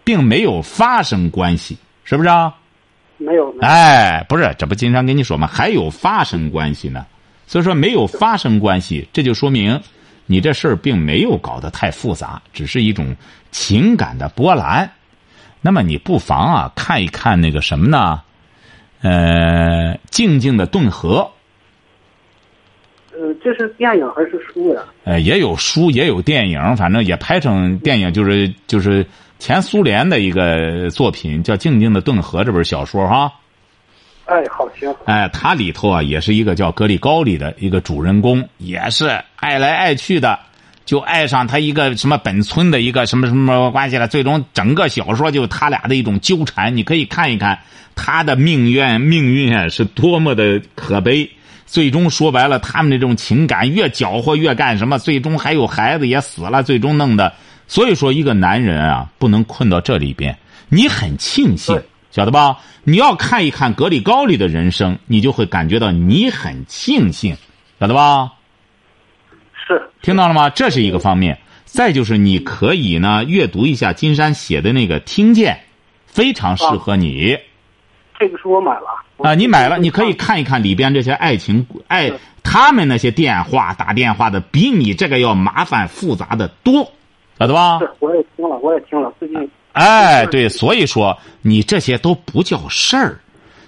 [0.04, 2.54] 并没有发生关系，是不是啊？
[3.18, 3.56] 没有。
[3.62, 5.48] 哎，不是，这不经常跟你说吗？
[5.48, 7.06] 还有发生关系呢。
[7.48, 9.80] 所以说没有发生关系，这就说明
[10.26, 13.16] 你这事儿并没有搞得太复杂，只是一种
[13.52, 14.90] 情感的波澜。
[15.62, 18.22] 那么你不妨啊看一看那个什么呢？
[19.02, 21.30] 呃，静静的顿河。
[23.12, 24.82] 呃，这是电影还是书呀？
[25.04, 29.06] 呃，也有书，也有电影，反正也拍成电影，就是就是
[29.40, 33.32] 前苏联的一个作品，叫《静静的顿河》这本小说哈。
[34.26, 34.92] 哎，好行。
[35.06, 40.40] 哎，它里头啊，也是一个叫格里高里的一个主人公，也是爱来爱去的，
[40.84, 44.08] 就爱上他一个什么本村的一个什么什么关系了。
[44.08, 47.60] 最终整个小说就他俩的一种纠缠，你可以看一看
[47.94, 51.30] 他的命运，命运啊是多么的可悲。
[51.68, 57.32] 最终说白了，他们这种情感越搅和越干什么，最终还有孩子也死了，最终弄的。
[57.68, 60.38] 所以说，一个男人啊，不能困到这里边。
[60.70, 62.60] 你很庆幸，晓得吧？
[62.84, 67.36] 你要看一看格里高里的人生，你就会感觉到你很庆幸，
[67.80, 68.34] 晓得吧？
[69.68, 69.90] 是。
[70.02, 70.50] 听到了吗？
[70.50, 71.40] 这是一个方面。
[71.66, 75.56] 再就是，你可以呢阅读一下金山写的那个《听见》，
[76.06, 77.38] 非常适合你。
[78.18, 78.88] 这个书我买了。
[79.18, 82.12] 啊，你买了，你可以看一看里边这些爱情爱，
[82.44, 86.94] 他们那些电话打电话的，比你这个要麻烦复杂的多，
[87.38, 87.80] 晓得吧？
[87.80, 89.50] 是，我也听了，我也听了，最近。
[89.74, 93.20] 哎，对，所以说你这些都不叫事儿，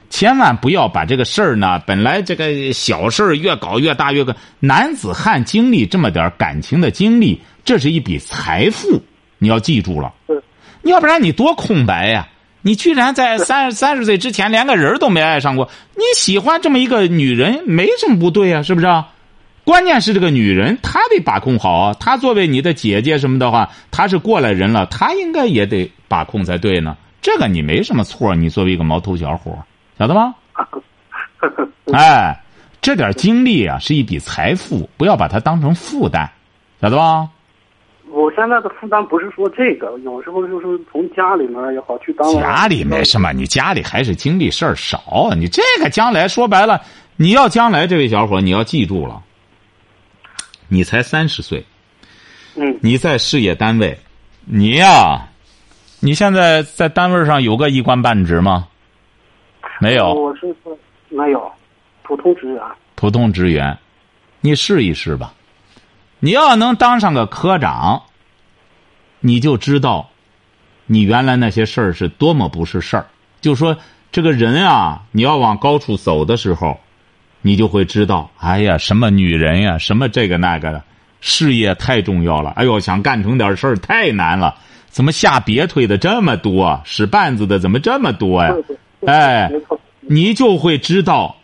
[0.10, 9.02] 千万不要把这个事儿呢，本来这个小事儿越搞越大，越个男子汉经历这么点感情的经历，这是一笔财富，
[9.38, 10.14] 你要记住了。
[10.26, 10.40] 对。
[10.82, 12.28] 你要不然你多空白呀。
[12.62, 18.88] 你居然在三三十岁之前连个人都没爱上过，你喜欢这么一个女人没什么不对啊，是不是？
[19.68, 26.96] 关键是这个女人她得把控好啊，她作为你的姐姐什么的话，她是过来人了，她应该也得把控才对呢。
[27.22, 29.52] 这个你没什么错，你作为一个毛头小伙，
[30.00, 30.34] 晓得吗？
[31.92, 32.42] 哎，
[32.80, 36.26] 这点经历啊是一笔财富，不要把它当成负担，
[36.82, 37.28] 晓得吧？
[38.10, 42.34] 我现在的负担不是说这个，有时候就是从家里面也好去当。
[42.36, 45.30] 家里没什么，你家里还是经历事儿少。
[45.36, 46.82] 你这个将来说白了，
[47.18, 49.22] 你要将来这位小伙，你要记住了，
[50.68, 51.66] 你才三十岁，
[52.56, 54.00] 嗯，你在事业单位，
[54.46, 55.28] 你呀，
[56.00, 58.68] 你现在在单位上有个一官半职吗？
[59.80, 60.14] 没有。
[60.14, 60.56] 我是
[61.10, 61.52] 没有，
[62.04, 62.62] 普通职员。
[62.96, 63.78] 普通职员，
[64.42, 65.34] 你试一试吧。
[66.20, 68.04] 你要能当上个科长，
[69.20, 70.10] 你就知道，
[70.88, 73.08] 你原来那些事儿是多么不是事儿。
[73.40, 73.78] 就说
[74.12, 76.80] 这个人啊，你要往高处走的时候，
[77.48, 80.84] 你就会知道，哎呀，什么女人呀，什么这个那个的，
[81.22, 82.50] 事业太重要了。
[82.58, 84.54] 哎呦，想干成点事儿太难了，
[84.90, 88.54] 怎么下别腿的这么多，使绊子的怎么这么多呀？
[89.06, 89.50] 哎，
[90.02, 91.38] 你就会知道，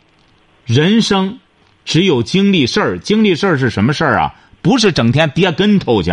[0.66, 1.40] 人生
[1.86, 4.36] 只有经历事儿，经历事儿是什么事儿啊？
[4.62, 6.12] 不是整天跌跟头去，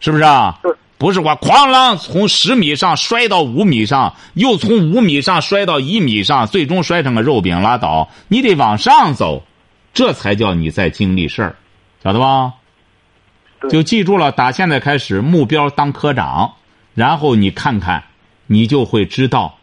[0.00, 0.58] 是不是啊？
[0.98, 8.10] 不是我哐啷从十米上摔到五米上，又从五米上摔到一米上，最终摔成个肉饼拉倒。
[8.26, 9.44] 你得往上走，
[9.94, 11.56] 这才叫你在经历事儿，
[12.02, 12.54] 晓得吧？
[13.70, 16.52] 就记住了，打现在开始，目标当科长，
[16.94, 18.02] 然后你看看，
[18.46, 19.56] 你就会知道，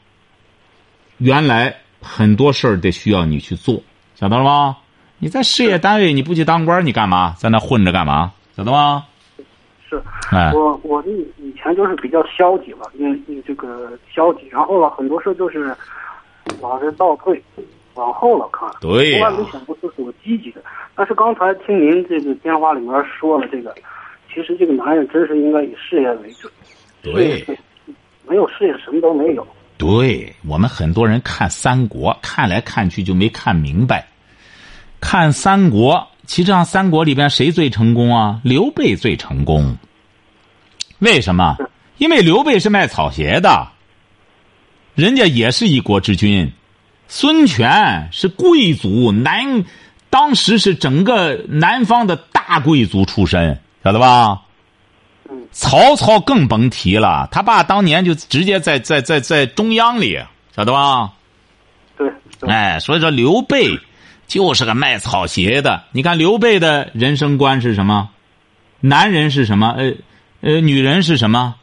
[1.17, 3.81] 原来很多事儿得需要你去做，
[4.17, 4.77] 晓得了吗？
[5.17, 7.35] 你在事业单位你不去当官，你干嘛？
[7.37, 8.31] 在那混着干嘛？
[8.55, 9.05] 晓得吗？
[9.95, 15.75] 是，哎，我我以以前就是比较消极了，因为这个消极，然后了很多事就是，
[16.61, 17.41] 老是倒退，
[17.93, 18.69] 往后了看。
[18.81, 20.61] 对呀从来没想过这是我积极的。
[20.95, 23.73] 但是刚才听您这个电话里面说了这个，
[24.33, 26.51] 其实这个男人真是应该以事业为准。
[27.01, 27.45] 对
[28.27, 29.45] 没有事业什么都没有。
[29.77, 34.07] 对我们很多人看三国，看来看去就没看明白。
[35.01, 38.39] 看三国，其实上三国里边谁最成功啊？
[38.43, 39.77] 刘备最成功。
[40.99, 41.57] 为什么？
[41.97, 43.69] 因为刘备是卖草鞋的，
[44.95, 46.51] 人家也是一国之君。
[47.07, 49.63] 孙权是贵族南，
[50.09, 54.41] 当时是整个南方的大贵族出身，晓得吧？
[55.51, 60.19] 曹操更甭提了，他爸当年就直接在在在在中央里，
[60.55, 61.13] 晓得吧？
[61.97, 63.79] 对，对哎，所以说刘备
[64.27, 65.83] 就是个卖草鞋的。
[65.91, 68.09] 你看刘备的人生观是什么？
[68.79, 69.69] 男人是什么？
[69.77, 69.93] 呃
[70.41, 71.55] 呃，女人是什么？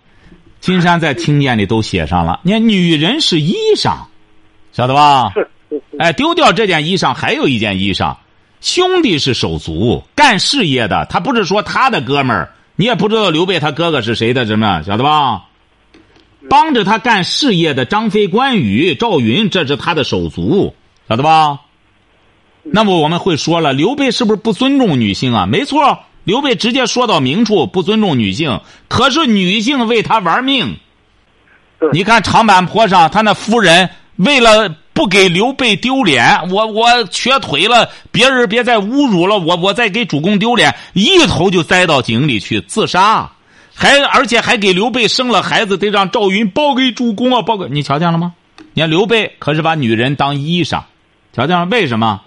[0.60, 2.40] 金山在听见里都写上了。
[2.42, 3.96] 你看，女人是衣裳，
[4.72, 5.32] 晓得吧？
[5.98, 8.16] 哎，丢掉这件衣裳，还有一件衣裳。
[8.60, 15.46] 兄弟是手足，干事业的，他不是说他的哥们儿，你也不知道刘备他哥哥是谁的，什么晓得吧？
[16.48, 20.74] 帮着他干事业的张飞、关羽、赵云，这是他的手足，
[21.08, 21.60] 晓得吧？
[22.64, 25.46] 那么我们会说了，刘备是不是不尊重女性啊？
[25.46, 28.60] 没错，刘备直接说到明处，不尊重女性。
[28.88, 30.76] 可是女性为他玩命，
[31.92, 43.28] 你看长坂坡上，他那夫人为了不给刘备丢脸，我我瘸腿了，别人别再侮辱了我，我再给主公丢脸，一头就栽到井里去自杀，
[43.74, 48.34] 还而且还给刘备生了孩子，得让赵云报给主公啊，报给你瞧见了吗？
[48.74, 50.82] 你看刘备可是把女人当衣裳，
[51.32, 52.20] 瞧见了为什么？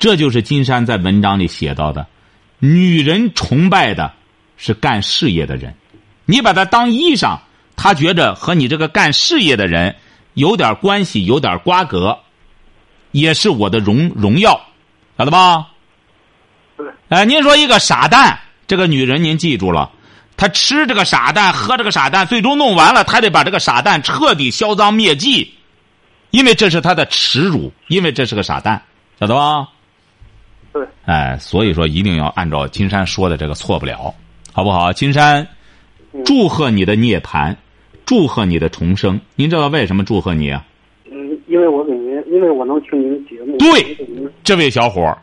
[0.00, 2.06] 这就是金山在文章里写到的，
[2.58, 4.10] 女人崇拜的
[4.56, 5.74] 是干事业的人，
[6.24, 7.38] 你把她当衣裳，
[7.76, 9.94] 她觉着和你这个干事业的人
[10.32, 12.18] 有点关系，有点瓜葛，
[13.12, 14.58] 也是我的荣荣耀，
[15.18, 15.68] 晓得吧？
[16.78, 19.90] 对哎，您说一个傻蛋，这个女人您记住了，
[20.34, 25.52] 她吃这个傻蛋，喝这个傻蛋，最终弄完了，她得把这个傻蛋彻底销赃灭迹，
[26.30, 28.80] 因为这是她的耻辱，因为这是个傻蛋，
[29.20, 29.68] 晓得吧？
[30.72, 34.14] 对，哎，所以说一定要按照金山说的这个错不了，
[34.52, 34.92] 好不好？
[34.92, 35.46] 金山，
[36.24, 37.56] 祝贺你的涅槃，
[38.06, 39.20] 祝贺你的重生。
[39.34, 40.64] 您知道为什么祝贺你啊？
[41.10, 43.58] 嗯，因为我给您，因为我能听您的节目。
[43.58, 43.96] 对
[44.44, 45.18] 这位小伙儿，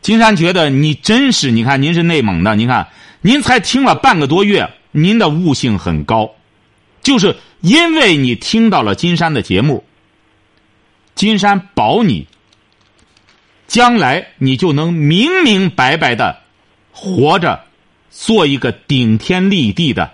[0.00, 2.86] 金山觉得你真是，你看您是内蒙的，您看
[3.22, 6.30] 您才听了半个多月，您的悟性很高，
[7.02, 9.82] 就是因为你听到了金山的节目，
[11.16, 12.28] 金山保你，
[13.66, 16.36] 将来你就能明明白白的
[16.92, 17.60] 活着，
[18.10, 20.10] 做一个顶天立地的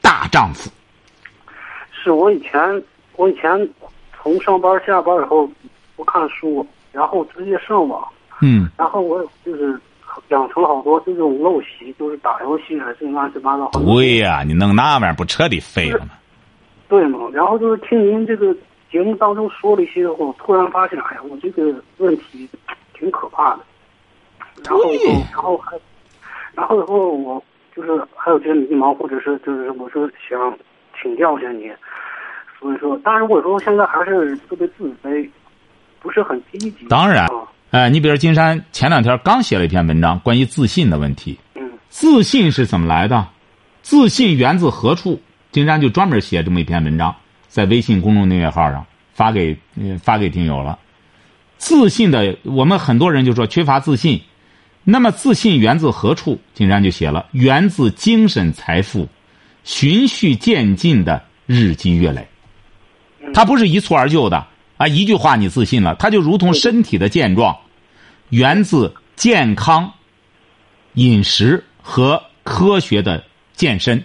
[0.00, 0.70] 大丈夫。
[1.90, 2.82] 是我以前，
[3.16, 3.68] 我以前
[4.22, 5.50] 从上班下班以后
[5.96, 8.06] 不看书，然后直接上网，
[8.40, 9.78] 嗯，然后我就是
[10.28, 13.68] 养成了好多这种陋习，就是打游戏还是乱七八糟。
[13.72, 16.10] 对呀、你弄那玩意儿不彻底废了吗？
[16.88, 17.18] 对嘛？
[17.32, 18.54] 然后就是听您这个
[18.92, 22.48] 节目当中说了一些我，突然发现，哎呀，我这个问题
[22.98, 23.60] 挺可怕的。
[24.64, 24.82] 然后，
[25.32, 25.78] 然后还，
[26.54, 27.42] 然后以后我
[27.74, 30.58] 就是还有些迷茫，或者是就是我是想
[31.00, 31.70] 请教一下你。
[32.58, 35.28] 所以说，当然我说现在还是特别自卑，
[36.00, 36.86] 不是很积极。
[36.88, 41.38] 当然啊，哎，你比如金山前两天刚写了一篇文章，关于自信的问题。
[41.54, 43.28] 嗯自信是怎么来的？
[43.82, 45.20] 自信源自何处？
[45.52, 47.14] 金山就专门写这么一篇文章，
[47.46, 50.78] 在微信公众订阅号上发给呃发给听友了。
[51.58, 54.20] 自信的，我们很多人就说缺乏自信，
[54.84, 56.38] 那么自信源自何处？
[56.54, 59.08] 金山就写了，源自精神财富
[59.64, 62.28] 循序渐进的日积月累。
[63.34, 64.86] 它不是一蹴而就的啊！
[64.86, 67.56] 一句话你自信了，它就如同身体的健壮，
[68.28, 69.92] 源自健康
[70.94, 74.04] 饮食和科学的健身。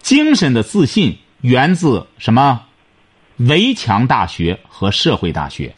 [0.00, 2.62] 精神的自信源自什么？
[3.36, 5.74] 围墙大学和社会大学。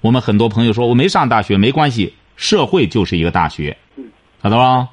[0.00, 3.76] 我们很多朋友说我没上大学没关系，社会就是一个大学，
[4.42, 4.88] 晓得吧？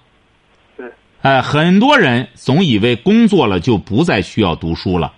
[0.76, 5.14] 对，哎，很多人总以为工作了就不再需要读书了，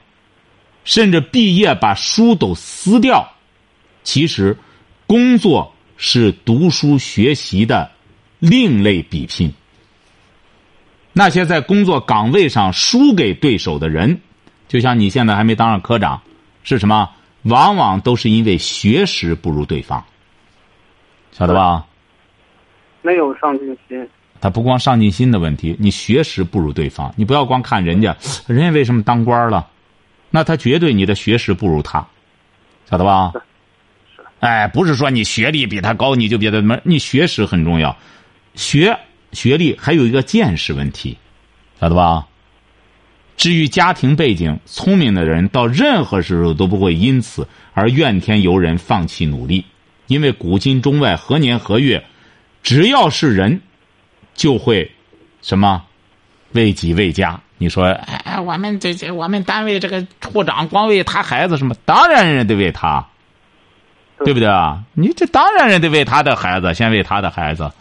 [0.84, 3.32] 甚至毕业把书都撕掉。
[4.04, 4.58] 其实，
[5.08, 7.90] 工作是读书学习的
[8.40, 9.52] 另类比拼。
[11.14, 14.20] 那些在工作岗位上输给对手的人，
[14.76, 16.22] 就像你现在还没当上科长，
[16.64, 17.10] 是什么？
[17.44, 20.04] 往往都是因为学识不如对方，
[21.32, 21.86] 晓得吧？
[23.02, 24.06] 没有上进心。
[24.42, 29.66] 他不光上进心的问题，你学识不如对方，你不要光看人家，人家为什么当官了？
[30.30, 32.06] 那他绝对你的学识不如他，
[32.90, 33.32] 晓得吧？
[34.42, 37.96] 哎，不是说你学历比他高你就别的什么，你学识很重要，
[38.56, 39.00] 学
[39.32, 41.18] 学历还有一个见识问题，
[41.80, 42.28] 晓得吧？
[43.38, 49.66] 至于家庭背景，聪明的人到任何时候都不会因此而怨天尤人、放弃努力，
[50.08, 52.04] 因为古今中外何年何月，
[52.64, 53.62] 只要是人，
[54.34, 54.92] 就会
[55.42, 55.84] 什么
[56.54, 57.40] 为己为家。
[57.58, 61.76] 你说，哎，我们这这我们单位这个处长光为他孩子什么？
[61.86, 63.08] 当然人得为他，
[64.26, 64.84] 对不对啊？
[64.94, 67.72] 你这当然人得为他的孩子，先为他的孩子。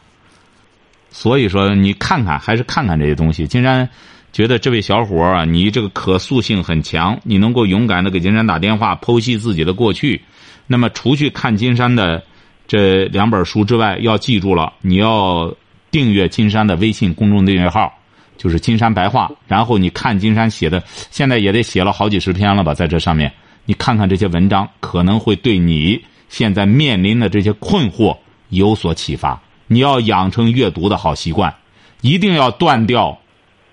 [1.11, 3.47] 所以说，你看看，还是看看这些东西。
[3.47, 3.89] 金山
[4.35, 10.21] 觉得这位小伙啊，你这个可塑性很强，你能够勇敢的给金山打电话，剖析自己的过去。
[10.67, 12.21] 那么，除去看金山的
[12.67, 15.55] 这两本书之外，要记住了，你要
[15.93, 17.91] 订阅金山的微信公众订阅号。
[18.37, 23.33] 就是金山白话，然后你看金山写的，现在也得写了好几十篇了吧，在这上面，
[23.65, 28.19] 你看看这些文章，可能会对你现在面临的这些困惑
[28.49, 29.41] 有所启发。
[29.69, 31.55] 你要养成阅读的好习惯，
[32.01, 33.17] 一定要断掉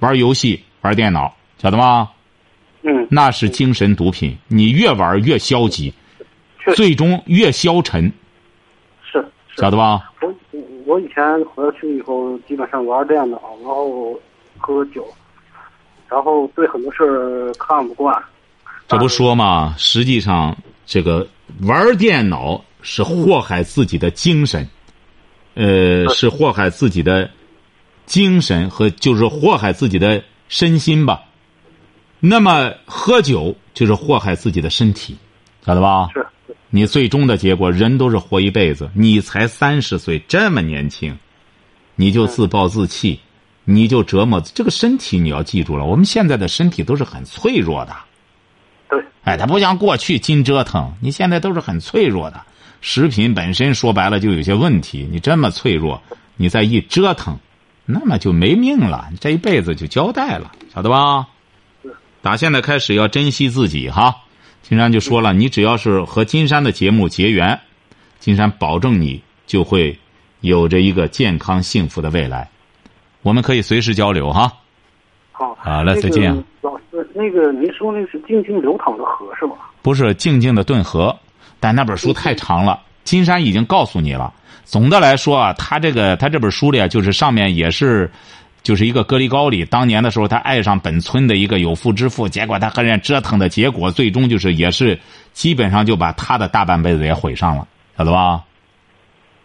[0.02, 2.10] 玩游戏、玩电脑，晓得吗？
[2.84, 5.94] 嗯，那是精神毒品，你越玩越消极，
[6.76, 8.12] 最终越消沉，
[9.04, 10.12] 是是晓得吧？
[10.22, 10.34] 我
[10.88, 14.20] 我以前回去以后，基本上玩电脑，然后
[14.58, 15.08] 喝酒，
[16.10, 18.20] 然后对很多事儿看不惯。
[18.88, 19.76] 这不说嘛？
[19.78, 21.28] 实际上，这个
[21.62, 24.68] 玩电脑是祸害自己的精神，
[25.54, 27.30] 呃，是祸害自己的
[28.12, 31.22] 精神和就是祸害自己的身心吧。
[32.20, 35.16] 那么喝酒就是祸害自己的身体，
[35.66, 36.10] 晓得吧？
[36.14, 36.28] 是
[36.70, 41.18] 你最终的结果，人都是活一辈子，你才三十岁，这么年轻，
[41.96, 43.18] 你就自暴自弃，
[43.64, 45.18] 你就折磨这个身体。
[45.18, 47.96] 你要记住了，我们现在的身体都是很脆弱的。
[48.90, 52.42] 对，哎，它不像过去金折腾，你现在都是很脆弱的。
[52.82, 56.04] 食品本身说白了就有些问题，你这么脆弱，
[56.36, 57.40] 你再一折腾，
[57.92, 61.28] 那么就没命了，你这一辈子就交代了，晓得吧？
[62.22, 64.16] 打现在开始要珍惜自己哈。
[64.62, 67.60] 金山就说了，你只要是和金山的节目结缘，
[68.20, 69.98] 金山保证你就会
[70.42, 72.48] 有着一个健康幸福的未来。
[73.24, 74.52] 我们可以随时交流哈。
[75.32, 79.72] 好，好嘞再见老师，那个您说那是静静流淌的河是吧？
[79.82, 81.18] 不是静静的顿河，
[81.60, 82.80] 但那本书太长了。
[83.04, 84.32] 金山已经告诉你了。
[84.64, 88.10] 总的来说啊，他这个他这本书里啊，就是上面也是，
[88.64, 94.98] 就是一个格里高里当年的时候，他爱上本村的一个有妇之夫，结果他和人家折腾的结果，最终就是也是
[95.34, 98.42] 基本上就把他的大半辈子也毁上了，晓得吧？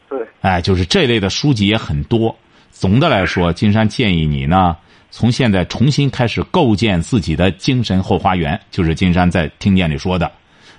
[0.09, 2.35] 对，哎，就是这类的书籍也很多。
[2.71, 4.77] 总的来说，金山建议你呢，
[5.11, 10.31] 从现在重新开始构建自己的精神后花园，就是金山在听见里说的，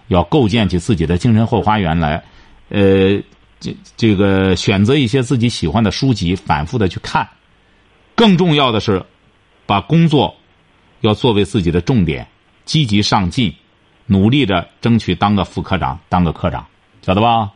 [0.08, 2.24] 要构建起自己的精神后花园来。
[2.70, 3.18] 呃，
[3.60, 7.28] 这这个选择一些自己喜欢的书籍，反复的去看。
[8.16, 9.04] 更重要的是，
[9.66, 10.36] 把工作
[11.02, 12.28] 要作为自己的重点，
[12.66, 13.54] 积极上进，
[14.06, 16.66] 努力着争取当个副科长，当个科长，
[17.02, 17.52] 晓得吧？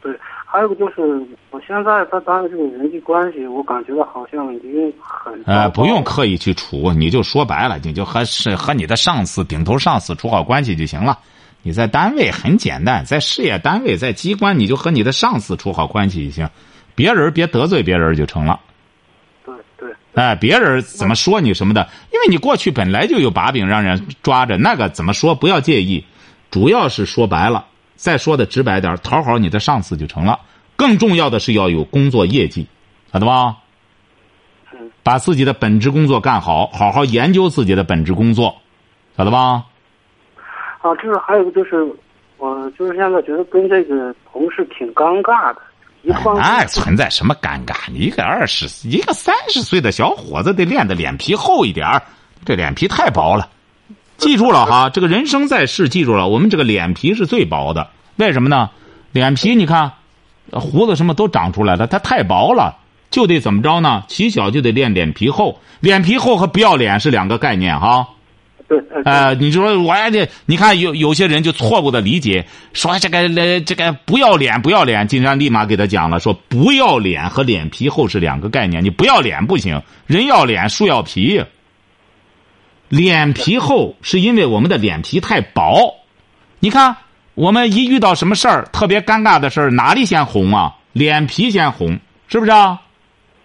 [0.00, 11.18] 对，还有个就是，我现在在单位这个人际关系，我感觉到好像已经很呃，不用刻意去处，你就说白了，你就和是和你的上司、顶头上司处好关系就行了。
[11.68, 16.48] 你在单位很简单，在事业单位、在机关，你就和你的上司处好关系就行，
[16.94, 18.58] 别人别得罪别人就成了。
[19.44, 26.02] 对对哎，别人怎么说你什么的，因为你过去本来就有把柄让人抓着，那个怎么说不要介意，
[26.50, 30.40] 主要是说白了，再说的直白点，讨好你的上司就成了。
[30.74, 32.66] 更重要的是要有工作业绩，
[33.12, 33.58] 晓得吧？
[34.72, 38.56] 嗯把自己的本职工作干好，好好研究自己的本职工作，
[39.18, 39.64] 晓得吧？
[40.80, 41.84] 啊，就是还有个就是，
[42.36, 45.60] 我就是现在觉得跟这个同事挺尴尬的，
[46.02, 47.74] 一方面哎，存在什么尴尬？
[47.92, 52.02] 你一个二十，一个三十岁的小伙子，得练的脸皮厚一点儿
[52.44, 53.48] 这脸皮太薄了。
[54.16, 57.88] 记住了哈，这个人生在世，记住了，我们这个脸皮是最薄的。
[58.16, 58.70] 为什么呢？
[59.12, 59.92] 脸皮你看，
[60.52, 62.76] 胡子什么都长出来了，它太薄了，
[63.10, 64.04] 就得怎么着呢？
[64.08, 68.08] 起小就得练脸皮厚，脸皮厚和不要脸是两个概念哈。
[68.68, 81.42] 对，呃呃，你就说我呀这，你看有有些人就错误的理解，说这个呃这个不要脸不要脸，金山立马给他讲了，说不要脸和脸皮厚是两个概念，你不要脸不行，人要脸树要皮。
[82.90, 85.94] 脸皮厚是因为我们的脸皮太薄，
[86.58, 86.96] 你看
[87.34, 90.74] 我们一遇到什么事儿特别尴尬的事儿，哪里先红啊？
[90.92, 91.98] 脸皮先红，
[92.28, 92.80] 是不是啊？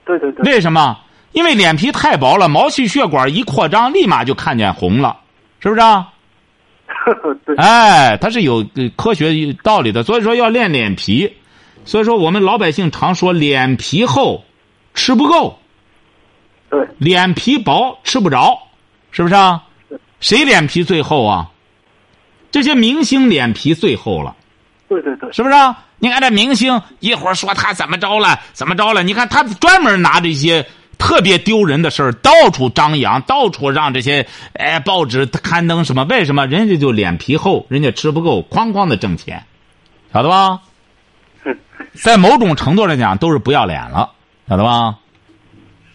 [0.05, 0.97] 对对对，为什么？
[1.33, 5.17] 因为脸皮太薄了，毛细血管一扩张，立马就看见红了，
[5.59, 6.09] 是不是啊？
[7.45, 11.33] 对，哎，它是有呃科学道理的，所以说要练脸皮。
[11.85, 14.45] 所以说我们老百姓常说脸皮厚，
[14.93, 15.59] 吃不够；
[16.69, 18.57] 对，脸皮薄，吃不着，
[19.11, 19.61] 是不是啊？
[20.21, 21.49] 谁脸皮最厚啊？
[22.51, 24.33] 这些明星脸皮最厚了，
[24.87, 25.83] 对对对，是不是啊？
[25.99, 29.03] 你看这明星一会儿说他怎么着了，怎么着了？
[29.03, 30.65] 你看他专门拿这些
[31.03, 36.05] 特别丢人的事儿到处张扬，到处让这些哎报纸刊登什么？
[36.05, 39.43] 为什么人家就脸皮厚，人家吃不够，哐哐的挣钱，
[40.13, 40.61] 晓得吧？
[42.01, 44.11] 在某种程度上讲，都是不要脸了，
[44.47, 44.97] 晓得吧？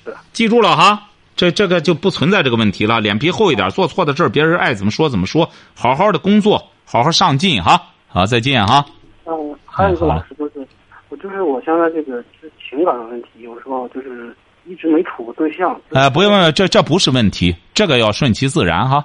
[0.05, 0.15] 是。
[0.35, 3.01] 记住了哈，这这个就不存在这个问题了。
[3.01, 7.81] 脸皮厚一点，做错的事儿，别人爱怎么说怎么说，好好的工作，好好上进哈。
[8.09, 8.85] 好，再见哈。
[9.25, 10.69] 嗯，还有一个老师就是，
[11.09, 14.37] 我就是我现在这个是情感的问题，有时候就是
[14.69, 15.81] 一直没处过对象。
[15.91, 19.05] 呃，不用，这这不是问题，这个要顺其自然哈。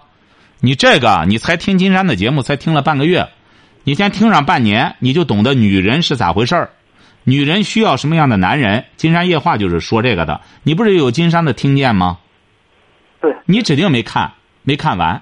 [0.59, 3.27] 你这个，你才听金山的节目，才听了半个月，
[3.83, 6.69] 你先听上半年，你就懂得女人是咋回事儿，
[7.23, 8.85] 女人需要什么样的男人。
[8.97, 10.41] 金山夜话就是说这个的。
[10.63, 12.19] 你不是有金山的听见吗？
[13.21, 14.31] 对，你指定没看，
[14.63, 15.21] 没看完。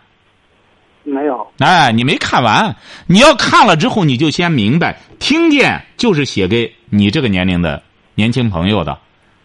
[1.03, 1.51] 没有。
[1.57, 2.75] 哎，你没看完，
[3.07, 7.81] 你要看了之后，你就先明白，听见就是写给你这个年龄的
[8.13, 8.99] 年轻朋友的。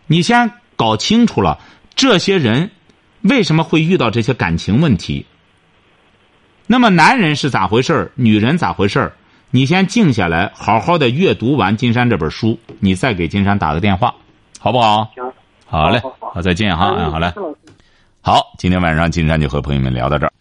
[0.07, 1.59] 你先搞清楚了
[1.95, 2.70] 这些人
[3.22, 5.27] 为什么会遇到这些感情问题。
[6.66, 9.12] 那么男人是咋回事儿，女人咋回事儿？
[9.51, 14.14] 你先静下来，好好的阅读完金山这本书，你再给金山打个电话，
[14.59, 15.11] 好不好？
[15.14, 15.33] 行，
[15.64, 17.33] 好嘞，好再见哈，嗯，好嘞
[18.20, 20.33] 好，今天晚上金山就和朋友们聊到这儿。